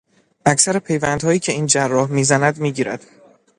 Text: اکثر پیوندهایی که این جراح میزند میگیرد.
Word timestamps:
اکثر 0.45 0.79
پیوندهایی 0.79 1.39
که 1.39 1.51
این 1.51 1.65
جراح 1.65 2.11
میزند 2.11 2.57
میگیرد. 2.59 3.01